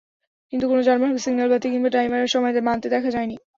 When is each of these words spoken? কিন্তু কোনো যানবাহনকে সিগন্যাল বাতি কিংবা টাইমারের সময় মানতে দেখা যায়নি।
কিন্তু 0.53 0.65
কোনো 0.67 0.81
যানবাহনকে 0.81 1.21
সিগন্যাল 1.25 1.49
বাতি 1.51 1.67
কিংবা 1.69 1.89
টাইমারের 1.89 2.29
সময় 2.29 2.53
মানতে 2.61 2.87
দেখা 2.89 3.09
যায়নি। 3.09 3.35